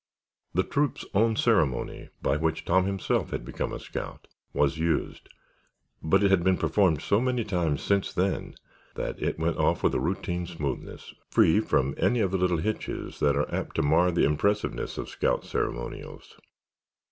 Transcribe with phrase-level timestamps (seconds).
[0.55, 5.29] The troop's own ceremony, by which Tom himself had become a scout, was used,
[6.01, 8.55] but it had been performed so many times since then
[8.95, 13.19] that it went off with a routine smoothness, free from any of the little hitches
[13.19, 16.35] that are apt to mar the impressiveness of scout ceremonials.